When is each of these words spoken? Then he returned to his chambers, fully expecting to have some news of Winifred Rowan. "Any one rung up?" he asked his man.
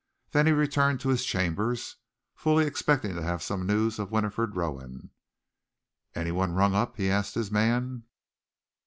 Then 0.31 0.47
he 0.47 0.51
returned 0.51 0.99
to 1.01 1.09
his 1.09 1.23
chambers, 1.23 1.97
fully 2.33 2.65
expecting 2.65 3.13
to 3.15 3.21
have 3.21 3.43
some 3.43 3.67
news 3.67 3.99
of 3.99 4.09
Winifred 4.09 4.55
Rowan. 4.55 5.11
"Any 6.15 6.31
one 6.31 6.53
rung 6.53 6.73
up?" 6.73 6.97
he 6.97 7.11
asked 7.11 7.35
his 7.35 7.51
man. 7.51 8.05